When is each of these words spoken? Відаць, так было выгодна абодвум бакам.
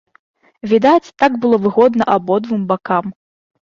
Відаць, 0.71 1.13
так 1.23 1.31
было 1.45 1.59
выгодна 1.67 2.03
абодвум 2.17 2.61
бакам. 2.73 3.05